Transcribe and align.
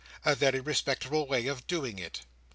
a 0.25 0.33
very 0.33 0.59
respectable 0.59 1.27
way 1.27 1.45
of 1.45 1.67
doing 1.67 1.99
It. 1.99 2.21